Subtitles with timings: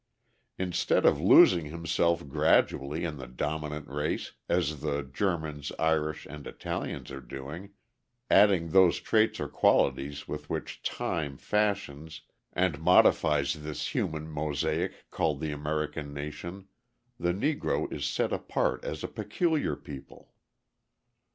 [0.57, 7.11] Instead of losing himself gradually in the dominant race, as the Germans, Irish, and Italians
[7.11, 7.73] are doing,
[8.27, 15.39] adding those traits or qualities with which Time fashions and modifies this human mosaic called
[15.39, 16.65] the American nation,
[17.19, 20.33] the Negro is set apart as a peculiar people.